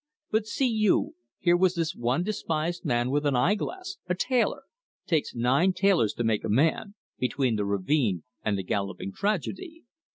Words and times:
But 0.31 0.47
see 0.47 0.65
you, 0.67 1.13
here 1.37 1.55
was 1.55 1.75
this 1.75 1.95
one 1.95 2.23
despised 2.23 2.83
man 2.83 3.11
with 3.11 3.23
an 3.23 3.35
eye 3.35 3.53
glass, 3.53 3.97
a 4.09 4.15
tailor 4.15 4.63
takes 5.05 5.35
nine 5.35 5.73
tailors 5.73 6.15
to 6.15 6.23
make 6.23 6.43
a 6.43 6.49
man! 6.49 6.95
between 7.19 7.55
the 7.55 7.65
ravine 7.65 8.23
and 8.43 8.57
the 8.57 8.63
galloping 8.63 9.13
tragedy. 9.13 9.83